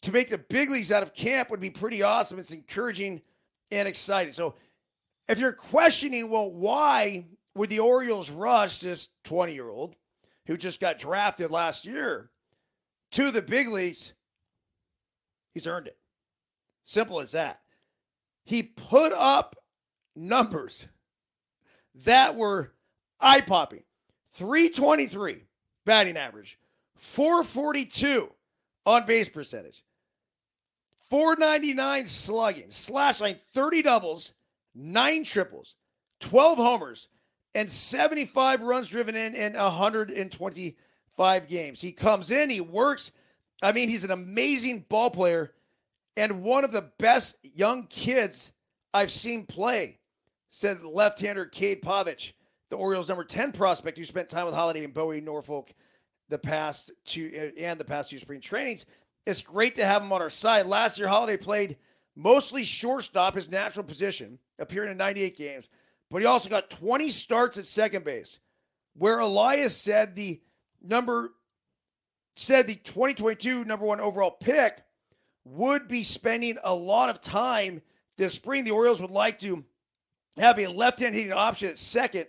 [0.03, 2.39] to make the big leagues out of camp would be pretty awesome.
[2.39, 3.21] It's encouraging
[3.71, 4.33] and exciting.
[4.33, 4.55] So,
[5.27, 9.95] if you're questioning, well, why would the Orioles rush this 20 year old
[10.45, 12.29] who just got drafted last year
[13.11, 14.13] to the big leagues?
[15.53, 15.97] He's earned it.
[16.83, 17.61] Simple as that.
[18.43, 19.55] He put up
[20.15, 20.85] numbers
[22.03, 22.73] that were
[23.19, 23.83] eye popping
[24.33, 25.43] 323
[25.85, 26.59] batting average,
[26.97, 28.31] 442
[28.85, 29.83] on base percentage,
[31.09, 34.31] 499 slugging, slash line 30 doubles,
[34.75, 35.75] 9 triples,
[36.19, 37.07] 12 homers,
[37.55, 41.81] and 75 runs driven in in 125 games.
[41.81, 43.11] He comes in, he works.
[43.61, 45.53] I mean, he's an amazing ball player
[46.15, 48.51] and one of the best young kids
[48.93, 49.99] I've seen play,
[50.49, 52.33] said left-hander Cade Povich,
[52.69, 55.73] the Orioles' number 10 prospect who spent time with Holliday and Bowie Norfolk
[56.33, 58.87] the past two uh, and the past two spring trainings.
[59.27, 60.65] It's great to have him on our side.
[60.65, 61.77] Last year, Holliday played
[62.15, 65.69] mostly shortstop, his natural position, appearing in 98 games,
[66.09, 68.39] but he also got 20 starts at second base,
[68.95, 70.41] where Elias said the
[70.81, 71.33] number
[72.35, 74.83] said the 2022 number one overall pick
[75.45, 77.79] would be spending a lot of time
[78.17, 78.63] this spring.
[78.63, 79.63] The Orioles would like to
[80.37, 82.25] have a left hand hitting option at second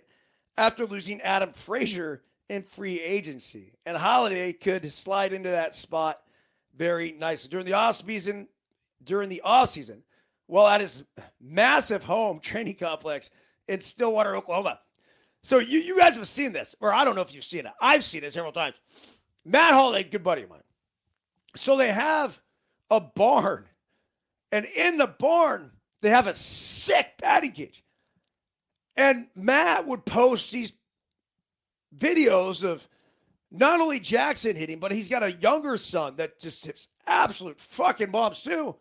[0.59, 3.73] after losing Adam Frazier in free agency.
[3.85, 6.19] And Holliday could slide into that spot
[6.77, 7.49] very nicely.
[7.49, 8.47] During the offseason,
[9.03, 9.99] during the offseason,
[10.47, 11.03] well, at his
[11.41, 13.29] massive home training complex
[13.67, 14.79] in Stillwater, Oklahoma.
[15.43, 17.71] So you, you guys have seen this, or I don't know if you've seen it.
[17.79, 18.75] I've seen it several times.
[19.43, 20.59] Matt Holliday, good buddy of mine.
[21.55, 22.39] So they have
[22.89, 23.65] a barn.
[24.51, 27.83] And in the barn, they have a sick batting cage.
[28.95, 30.71] And Matt would post these
[31.97, 32.87] videos of
[33.51, 38.11] not only Jackson hitting, but he's got a younger son that just hits absolute fucking
[38.11, 38.75] bombs too.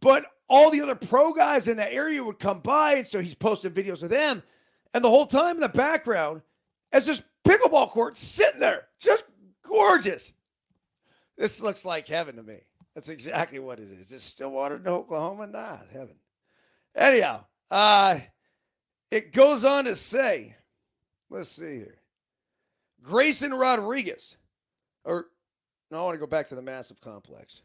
[0.00, 3.34] But all the other pro guys in that area would come by, and so he's
[3.34, 4.42] posting videos of them.
[4.92, 6.42] And the whole time in the background,
[6.92, 9.24] as this pickleball court sitting there, just
[9.66, 10.32] gorgeous.
[11.36, 12.58] This looks like heaven to me.
[12.94, 14.12] That's exactly what it is.
[14.12, 16.14] It's Stillwater, no Oklahoma, nah, heaven.
[16.94, 18.20] Anyhow, uh,
[19.10, 20.54] it goes on to say,
[21.28, 21.98] let's see here.
[23.04, 24.36] Grayson Rodriguez,
[25.04, 25.26] or
[25.90, 27.62] no, I want to go back to the massive complex.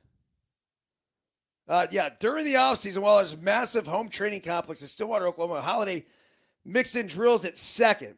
[1.68, 6.06] Uh, yeah, during the offseason, while there's massive home training complex in Stillwater, Oklahoma, Holliday
[6.66, 8.16] mixed in drills at second.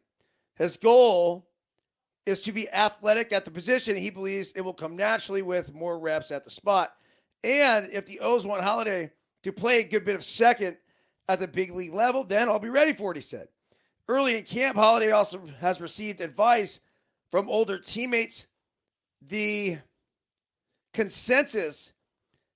[0.56, 1.46] His goal
[2.26, 3.96] is to be athletic at the position.
[3.96, 6.94] He believes it will come naturally with more reps at the spot.
[7.44, 9.12] And if the O's want Holliday
[9.44, 10.78] to play a good bit of second
[11.28, 13.48] at the big league level, then I'll be ready for it, he said.
[14.08, 16.80] Early in camp, Holliday also has received advice
[17.32, 18.46] from older teammates.
[19.30, 19.78] The
[20.94, 21.94] consensus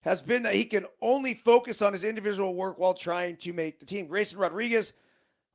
[0.01, 3.79] has been that he can only focus on his individual work while trying to make
[3.79, 4.07] the team.
[4.07, 4.93] Grayson Rodriguez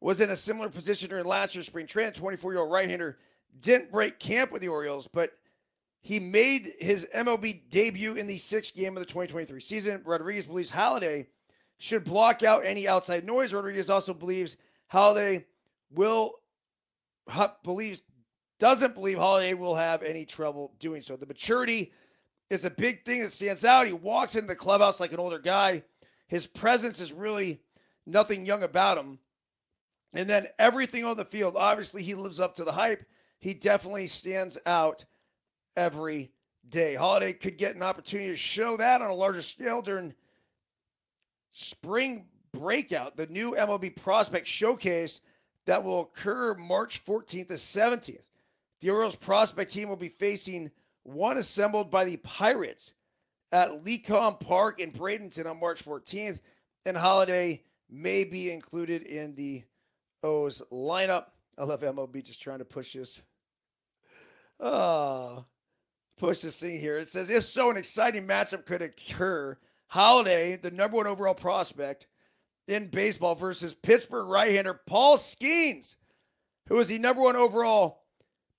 [0.00, 2.14] was in a similar position during last year's spring training.
[2.14, 3.18] 24 year old right hander
[3.60, 5.32] didn't break camp with the Orioles, but
[6.02, 10.00] he made his MLB debut in the sixth game of the 2023 season.
[10.04, 11.26] Rodriguez believes Holliday
[11.78, 13.52] should block out any outside noise.
[13.52, 14.56] Rodriguez also believes
[14.88, 15.44] Holliday
[15.92, 16.34] will
[17.62, 18.02] believes
[18.60, 21.16] doesn't believe Holliday will have any trouble doing so.
[21.16, 21.92] The maturity
[22.50, 23.86] is a big thing that stands out.
[23.86, 25.82] He walks into the clubhouse like an older guy.
[26.28, 27.60] His presence is really
[28.06, 29.18] nothing young about him.
[30.12, 33.04] And then everything on the field, obviously, he lives up to the hype.
[33.38, 35.04] He definitely stands out
[35.76, 36.30] every
[36.68, 36.94] day.
[36.94, 40.12] Holliday could get an opportunity to show that on a larger scale during
[41.52, 45.20] spring breakout, the new MLB prospect showcase
[45.66, 48.18] that will occur March 14th to 17th.
[48.80, 50.70] The Orioles prospect team will be facing
[51.02, 52.92] one assembled by the Pirates
[53.52, 56.38] at Lecom Park in Bradenton on March 14th,
[56.86, 59.62] and Holliday may be included in the
[60.22, 61.26] O's lineup.
[61.58, 63.20] I love MLB just trying to push this.
[64.60, 65.44] Oh,
[66.18, 66.98] push this thing here.
[66.98, 69.58] It says if so, an exciting matchup could occur.
[69.88, 72.06] Holliday, the number one overall prospect
[72.68, 75.96] in baseball, versus Pittsburgh right-hander Paul Skenes,
[76.68, 77.99] who is the number one overall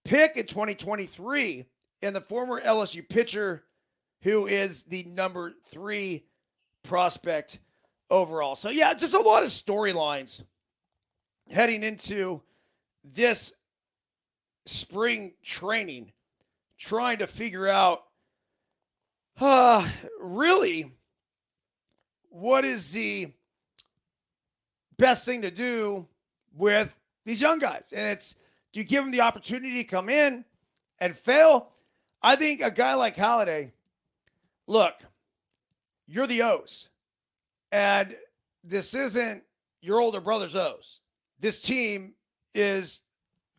[0.04, 1.66] pick in 2023,
[2.02, 3.64] and the former LSU pitcher,
[4.24, 6.26] who is the number three
[6.84, 7.60] prospect
[8.10, 8.56] overall.
[8.56, 10.44] So, yeah, just a lot of storylines
[11.50, 12.42] heading into
[13.04, 13.54] this
[14.66, 16.12] spring training,
[16.78, 18.04] trying to figure out
[19.40, 19.88] uh,
[20.20, 20.92] really
[22.30, 23.32] what is the
[24.98, 26.08] best thing to do
[26.56, 26.94] with
[27.26, 27.86] these young guys.
[27.92, 28.36] And it's
[28.74, 30.46] do you give them the opportunity to come in
[31.00, 31.70] and fail?
[32.22, 33.74] I think a guy like Holliday,
[34.68, 34.94] look,
[36.08, 36.88] you're the O's.
[37.72, 38.16] And
[38.64, 39.44] this isn't
[39.82, 41.00] your older brother's O's.
[41.40, 42.14] This team
[42.54, 43.02] is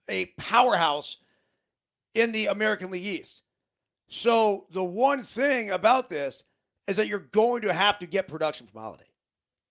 [0.09, 1.17] a powerhouse
[2.15, 3.43] in the American League East.
[4.09, 6.43] So the one thing about this
[6.87, 9.05] is that you're going to have to get production from Holliday.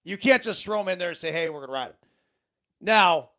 [0.04, 2.10] You can't just throw him in there and say, hey, we're going to ride him.
[2.82, 3.30] Now,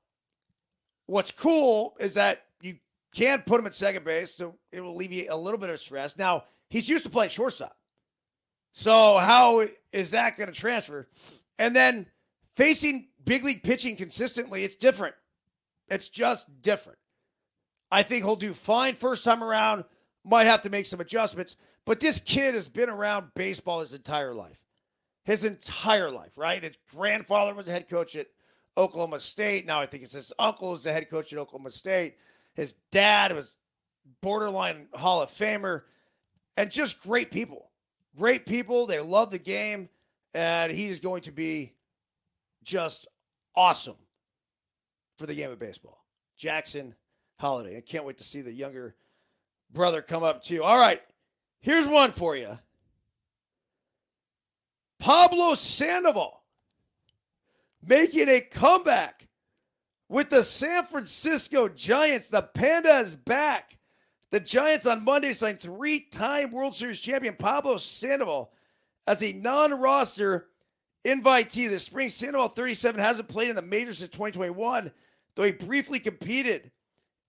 [1.12, 2.74] what's cool is that you
[3.14, 6.16] can put him at second base, so it will alleviate a little bit of stress.
[6.16, 7.76] Now, he's used to playing shortstop.
[8.72, 11.06] So, how is that going to transfer?
[11.58, 12.06] And then
[12.56, 15.14] facing big league pitching consistently, it's different.
[15.88, 16.98] It's just different.
[17.90, 19.84] I think he'll do fine first time around,
[20.24, 24.32] might have to make some adjustments, but this kid has been around baseball his entire
[24.32, 24.56] life.
[25.24, 26.62] His entire life, right?
[26.62, 28.28] His grandfather was a head coach at
[28.76, 29.66] Oklahoma State.
[29.66, 32.16] Now I think it's his uncle is the head coach at Oklahoma State.
[32.54, 33.56] His dad was
[34.20, 35.82] borderline Hall of Famer
[36.56, 37.70] and just great people.
[38.16, 38.86] Great people.
[38.86, 39.88] They love the game.
[40.34, 41.74] And he is going to be
[42.62, 43.06] just
[43.54, 43.96] awesome
[45.18, 46.04] for the game of baseball.
[46.36, 46.94] Jackson
[47.38, 47.76] Holliday.
[47.76, 48.94] I can't wait to see the younger
[49.72, 50.62] brother come up too.
[50.62, 51.00] All right.
[51.60, 52.58] Here's one for you.
[54.98, 56.41] Pablo Sandoval
[57.86, 59.26] making a comeback
[60.08, 62.28] with the San Francisco Giants.
[62.28, 63.76] The Panda is back.
[64.30, 68.52] The Giants on Monday signed three time World Series champion Pablo Sandoval
[69.06, 70.46] as a non roster
[71.04, 71.68] invitee.
[71.68, 74.90] The spring Sandoval 37 hasn't played in the majors since 2021,
[75.34, 76.70] though he briefly competed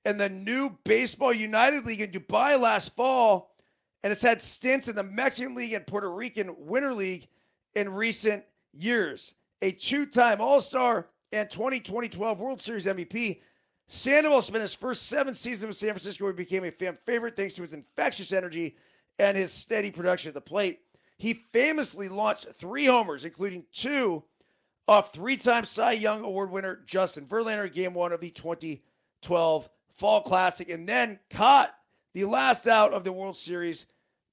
[0.05, 3.55] in the new Baseball United League in Dubai last fall
[4.03, 7.27] and has had stints in the Mexican League and Puerto Rican Winter League
[7.73, 13.39] in recent years a two time All Star and 2012 World Series MVP.
[13.87, 17.35] Sandoval spent his first seven seasons with San Francisco where he became a fan favorite
[17.35, 18.75] thanks to his infectious energy
[19.19, 20.81] and his steady production at the plate.
[21.17, 24.23] He famously launched three homers, including two
[24.87, 29.69] off three time Cy Young Award winner Justin Verlander in game one of the 2012
[29.95, 31.73] Fall Classic, and then caught
[32.13, 33.85] the last out of the World Series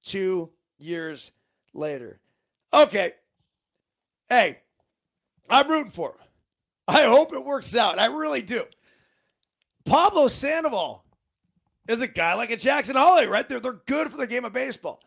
[0.03, 1.31] two years
[1.73, 2.19] later.
[2.73, 3.13] Okay.
[4.27, 4.57] Hey,
[5.51, 6.17] I'm rooting for him.
[6.87, 7.99] I hope it works out.
[7.99, 8.63] I really do.
[9.85, 11.03] Pablo Sandoval
[11.87, 13.47] is a guy like a Jackson Holly, right?
[13.47, 15.01] They're, they're good for the game of baseball.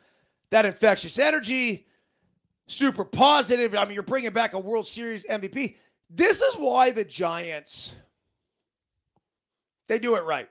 [0.51, 1.87] That infectious energy,
[2.67, 3.75] super positive.
[3.75, 5.77] I mean, you're bringing back a World Series MVP.
[6.11, 7.93] This is why the Giants,
[9.89, 10.49] they do it right.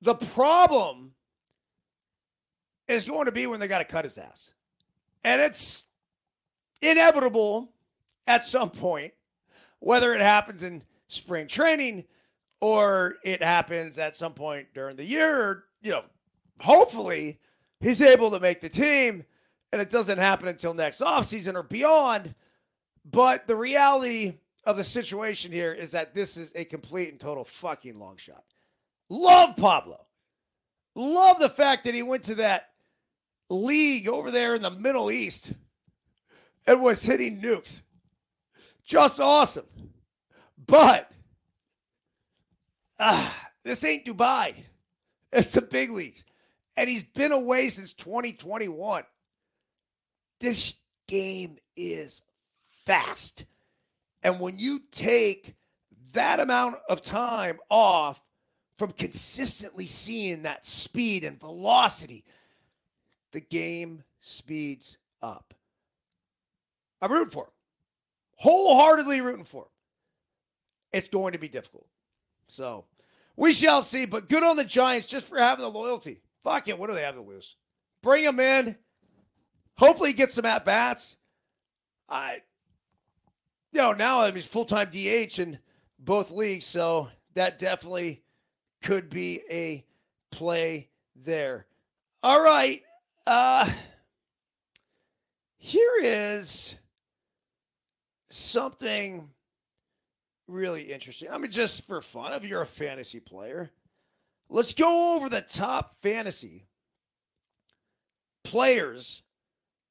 [0.00, 1.12] The problem
[2.88, 4.52] is going to be when they got to cut his ass.
[5.22, 5.84] And it's
[6.80, 7.73] inevitable
[8.26, 9.12] at some point,
[9.80, 12.04] whether it happens in spring training
[12.60, 16.02] or it happens at some point during the year, you know,
[16.60, 17.38] hopefully
[17.80, 19.24] he's able to make the team
[19.72, 22.34] and it doesn't happen until next offseason or beyond.
[23.04, 24.34] But the reality
[24.64, 28.44] of the situation here is that this is a complete and total fucking long shot.
[29.08, 30.06] Love Pablo.
[30.94, 32.70] Love the fact that he went to that
[33.50, 35.52] league over there in the Middle East
[36.66, 37.80] and was hitting nukes.
[38.84, 39.66] Just awesome.
[40.66, 41.10] But
[42.98, 43.30] uh,
[43.64, 44.54] this ain't Dubai.
[45.32, 46.24] It's the big leagues.
[46.76, 49.04] And he's been away since 2021.
[50.40, 50.74] This
[51.08, 52.22] game is
[52.84, 53.44] fast.
[54.22, 55.54] And when you take
[56.12, 58.20] that amount of time off
[58.78, 62.24] from consistently seeing that speed and velocity,
[63.32, 65.54] the game speeds up.
[67.00, 67.53] I'm rooting for him
[68.36, 69.68] wholeheartedly rooting for him.
[70.92, 71.86] It's going to be difficult.
[72.48, 72.84] So
[73.36, 74.04] we shall see.
[74.06, 76.20] But good on the Giants just for having the loyalty.
[76.42, 76.78] Fuck it.
[76.78, 77.56] What do they have to lose?
[78.02, 78.76] Bring him in.
[79.76, 81.16] Hopefully, get some at bats.
[82.08, 82.42] I,
[83.72, 85.58] you know, now I mean, full time DH in
[85.98, 86.66] both leagues.
[86.66, 88.22] So that definitely
[88.82, 89.84] could be a
[90.30, 91.66] play there.
[92.22, 92.82] All right.
[93.26, 93.70] Uh,
[95.56, 96.74] here is
[98.34, 99.28] something
[100.48, 101.28] really interesting.
[101.30, 103.70] I mean, just for fun, if you're a fantasy player,
[104.48, 106.66] let's go over the top fantasy
[108.42, 109.22] players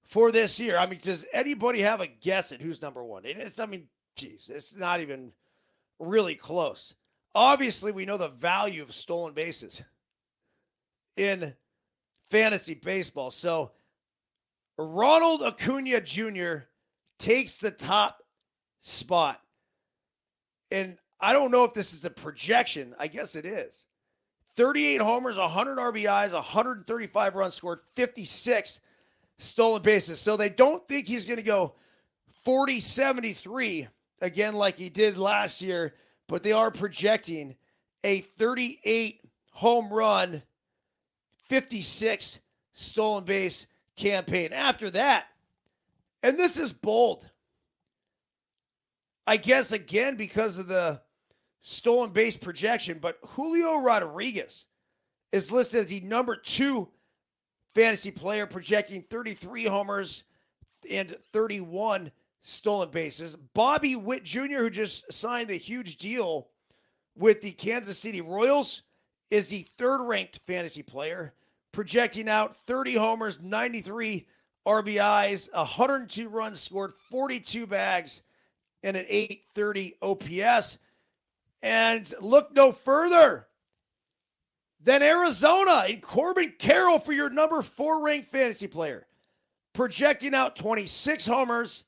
[0.04, 0.78] for this year.
[0.78, 3.24] I mean, does anybody have a guess at who's number one?
[3.26, 5.32] It's, I mean, geez, it's not even
[6.00, 6.94] really close.
[7.34, 9.82] Obviously, we know the value of stolen bases
[11.16, 11.54] in
[12.30, 13.32] fantasy baseball.
[13.32, 13.72] So,
[14.78, 16.66] Ronald Acuna Jr.
[17.18, 18.23] takes the top
[18.84, 19.42] spot.
[20.72, 22.94] And I don't know if this is the projection.
[23.00, 23.86] I guess it is.
[24.56, 28.80] 38 homers, 100 RBIs, 135 runs scored, 56
[29.40, 30.20] stolen bases.
[30.20, 31.74] So they don't think he's going to go
[32.44, 33.88] 40 73
[34.22, 35.96] again like he did last year,
[36.28, 37.56] but they are projecting
[38.04, 39.22] a 38
[39.52, 40.44] home run,
[41.48, 42.40] 56
[42.74, 43.66] stolen base
[43.96, 44.54] campaign.
[44.54, 45.26] After that,
[46.22, 47.28] and this is bold.
[49.26, 51.02] I guess again because of the
[51.62, 54.66] stolen base projection, but Julio Rodriguez
[55.32, 56.90] is listed as the number two
[57.74, 60.24] fantasy player, projecting 33 homers
[60.90, 62.12] and 31
[62.42, 63.36] stolen bases.
[63.54, 66.50] Bobby Witt Jr., who just signed a huge deal
[67.16, 68.84] with the Kansas City Royals,
[69.30, 71.34] is the third ranked fantasy player,
[71.72, 74.28] projecting out 30 homers, 93
[74.68, 78.22] RBIs, 102 runs scored, 42 bags,
[78.84, 80.78] and an 830 OPS.
[81.62, 83.48] And look no further
[84.84, 89.08] than Arizona and Corbin Carroll for your number four ranked fantasy player,
[89.74, 91.86] projecting out 26 homers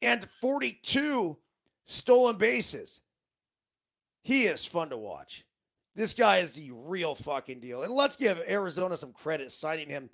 [0.00, 1.36] and 42
[1.86, 3.00] stolen bases.
[4.22, 5.44] He is fun to watch.
[5.94, 7.82] This guy is the real fucking deal.
[7.82, 10.08] And let's give Arizona some credit signing him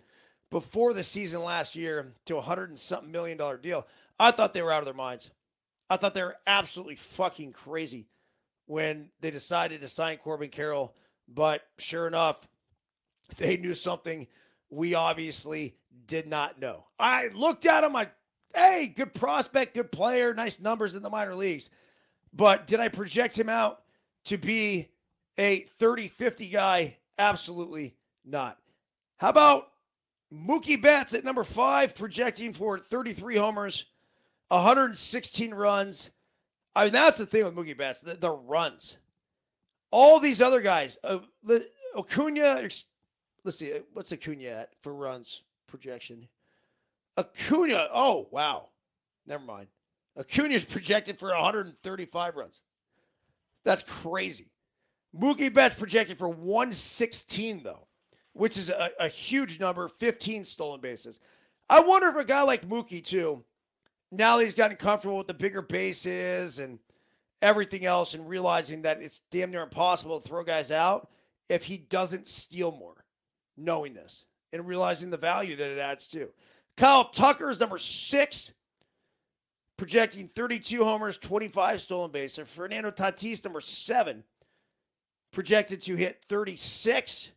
[0.51, 3.87] before the season last year to a hundred and something million dollar deal.
[4.19, 5.31] I thought they were out of their minds.
[5.91, 8.09] I thought they were absolutely fucking crazy
[8.67, 10.95] when they decided to sign Corbin Carroll.
[11.29, 12.37] But sure enough,
[13.37, 14.27] they knew something
[14.71, 15.77] we obviously
[16.07, 16.85] did not know.
[16.99, 18.09] I looked at him, I,
[18.55, 21.71] hey, good prospect, good player, nice numbers in the minor leagues.
[22.33, 23.83] But did I project him out
[24.27, 24.89] to be
[25.39, 26.97] a 30 50 guy?
[27.19, 28.59] Absolutely not.
[29.17, 29.69] How about
[30.33, 33.87] Mookie Betts at number five, projecting for 33 homers,
[34.49, 36.11] 116 runs.
[36.75, 38.97] I mean, that's the thing with Mookie Betts, the, the runs.
[39.91, 41.19] All these other guys, uh,
[41.97, 42.69] Acuna,
[43.45, 46.29] let's see, what's Acuna at for runs projection?
[47.17, 48.69] Acuna, oh, wow.
[49.27, 49.69] Never mind.
[50.17, 52.63] Acuna's projected for 135 runs.
[53.65, 54.51] That's crazy.
[55.17, 57.87] Mookie Betts projected for 116, though,
[58.33, 61.19] which is a, a huge number, 15 stolen bases.
[61.69, 63.45] I wonder if a guy like Mookie, too,
[64.11, 66.79] now that he's gotten comfortable with the bigger bases and
[67.43, 71.11] everything else and realizing that it's damn near impossible to throw guys out
[71.49, 73.05] if he doesn't steal more,
[73.57, 76.29] knowing this and realizing the value that it adds to.
[76.77, 78.53] Kyle Tucker is number six,
[79.77, 82.49] projecting 32 homers, 25 stolen bases.
[82.49, 84.25] Fernando Tatis, number seven,
[85.33, 87.31] projected to hit 36,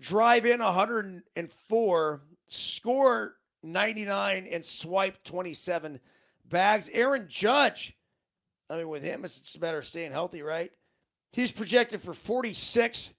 [0.00, 6.00] drive in 104, score 99 and swipe 27
[6.48, 6.90] bags.
[6.92, 7.96] Aaron Judge,
[8.70, 10.70] I mean, with him, it's a matter of staying healthy, right?
[11.32, 13.10] He's projected for 46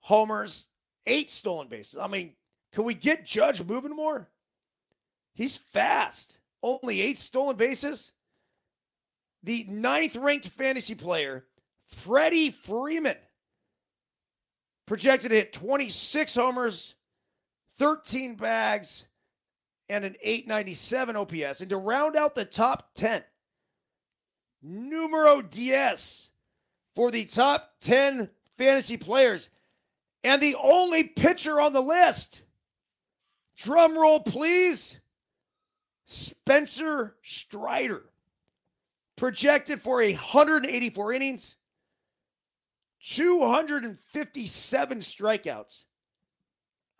[0.00, 0.68] homers,
[1.06, 1.98] eight stolen bases.
[1.98, 2.34] I mean,
[2.72, 4.28] can we get Judge moving more?
[5.34, 6.38] He's fast.
[6.62, 8.12] Only eight stolen bases.
[9.44, 11.44] The ninth ranked fantasy player,
[11.86, 13.16] Freddie Freeman,
[14.86, 16.94] projected to hit 26 homers,
[17.78, 19.04] 13 bags,
[19.88, 21.60] and an 897 OPS.
[21.60, 23.22] And to round out the top 10,
[24.62, 26.28] numero diez
[26.94, 29.48] for the top 10 fantasy players
[30.24, 32.42] and the only pitcher on the list.
[33.56, 34.98] Drum roll, please.
[36.06, 38.02] Spencer Strider,
[39.16, 41.56] projected for 184 innings,
[43.04, 45.84] 257 strikeouts,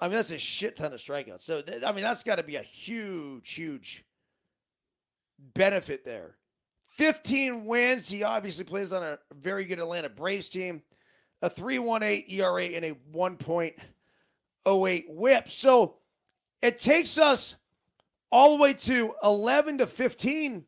[0.00, 1.42] I mean, that's a shit ton of strikeouts.
[1.42, 4.04] So, th- I mean, that's got to be a huge, huge
[5.54, 6.36] benefit there.
[6.90, 8.08] 15 wins.
[8.08, 10.82] He obviously plays on a very good Atlanta Braves team,
[11.42, 15.50] a 3.18 ERA and a 1.08 whip.
[15.50, 15.94] So
[16.62, 17.56] it takes us
[18.30, 20.64] all the way to 11 to 15.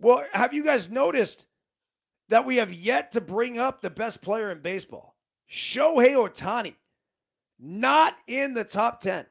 [0.00, 1.44] Well, have you guys noticed
[2.28, 5.14] that we have yet to bring up the best player in baseball?
[5.50, 6.74] Shohei Ohtani
[7.64, 9.24] not in the top 10.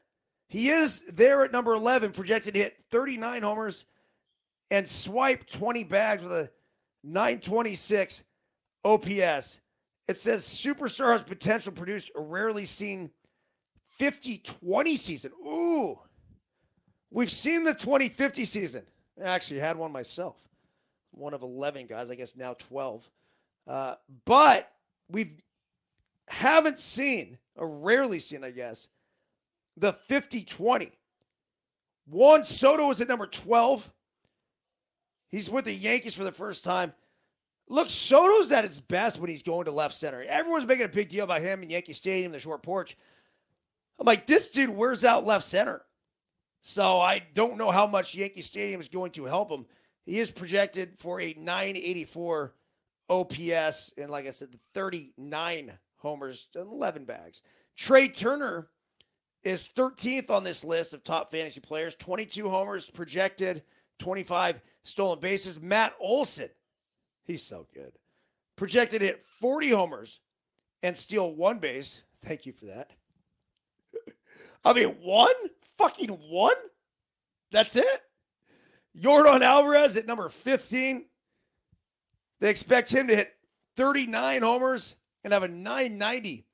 [0.47, 3.85] He is there at number 11, projected to hit 39 homers
[4.71, 6.49] and swipe 20 bags with a
[7.03, 8.23] 926
[8.83, 9.59] OPS.
[10.07, 13.11] It says superstar has potential to produce a rarely seen
[13.97, 15.31] 50 20 season.
[15.45, 15.99] Ooh.
[17.11, 18.83] We've seen the 2050 season.
[19.23, 20.35] I actually had one myself.
[21.11, 23.07] One of 11 guys, I guess now 12.
[23.67, 24.71] Uh, but
[25.09, 25.37] we
[26.27, 28.87] haven't seen, or rarely seen, I guess,
[29.77, 30.91] the 50 20.
[32.05, 33.89] Juan Soto is at number 12.
[35.29, 36.93] He's with the Yankees for the first time.
[37.69, 40.21] Look, Soto's at his best when he's going to left center.
[40.21, 42.97] Everyone's making a big deal about him in Yankee Stadium, the short porch.
[43.99, 45.81] I'm like, this dude wears out left center.
[46.61, 49.65] So I don't know how much Yankee Stadium is going to help him.
[50.05, 52.53] He is projected for a 984
[53.09, 55.71] OPS and, like I said, 39
[56.03, 57.41] homers, 11 bags.
[57.75, 58.67] Trea Turner
[59.43, 63.63] is 13th on this list of top fantasy players, 22 homers projected,
[63.99, 65.59] 25 stolen bases.
[65.59, 66.49] Matt Olson,
[67.23, 67.93] he's so good.
[68.55, 70.19] Projected hit 40 homers
[70.83, 72.03] and steal one base.
[72.23, 72.91] Thank you for that.
[74.65, 75.33] I mean, one?
[75.77, 76.55] Fucking one?
[77.51, 78.01] That's it?
[78.95, 81.05] Yordan Alvarez at number 15.
[82.39, 83.31] They expect him to hit
[83.77, 86.45] 39 homers and have a 990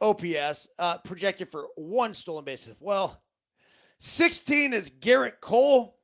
[0.00, 2.68] OPS, uh, projected for one stolen base.
[2.80, 3.20] Well,
[4.00, 5.96] 16 is Gerrit Cole.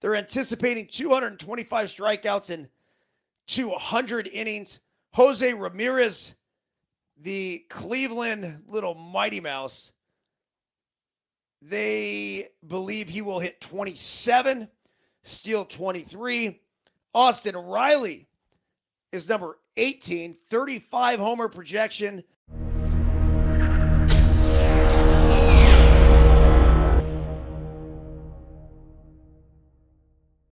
[0.00, 2.68] They're anticipating 225 strikeouts in
[3.46, 4.80] 200 innings.
[5.14, 6.34] Jose Ramirez,
[7.22, 9.90] the Cleveland little Mighty Mouse,
[11.62, 14.68] they believe he will hit 27,
[15.24, 16.60] steal 23.
[17.14, 18.27] Austin Riley
[19.12, 22.22] is number 18, 35 homer projection,